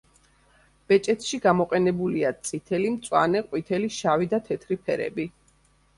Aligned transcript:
ბეჭედში 0.91 1.39
გამოყენებულია 1.43 2.31
წითელი, 2.49 2.89
მწვანე, 2.95 3.45
ყვითელი, 3.53 3.93
შავი 3.99 4.31
და 4.33 4.41
თეთრი 4.49 4.79
ფერები. 4.89 5.29